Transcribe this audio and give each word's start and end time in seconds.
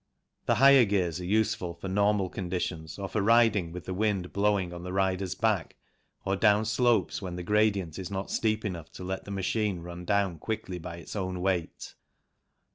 The 0.47 0.55
higher 0.55 0.83
gears 0.83 1.21
are 1.21 1.25
useful 1.25 1.75
for 1.75 1.87
normal 1.87 2.27
conditions 2.27 2.97
or 2.97 3.07
for 3.07 3.21
riding 3.21 3.71
with 3.71 3.85
the 3.85 3.93
wind 3.93 4.33
blowing 4.33 4.73
on 4.73 4.81
the 4.81 4.91
rider's 4.91 5.35
back 5.35 5.75
or 6.25 6.35
down 6.35 6.65
slopes 6.65 7.21
when 7.21 7.35
the 7.35 7.43
gradient 7.43 7.99
is 7.99 8.09
not 8.09 8.31
steep 8.31 8.65
enough 8.65 8.91
to 8.93 9.03
let 9.03 9.25
the 9.25 9.29
machine 9.29 9.81
run 9.81 10.03
down 10.03 10.39
quickly 10.39 10.79
by 10.79 10.95
its 10.95 11.15
own 11.15 11.39
weight. 11.39 11.93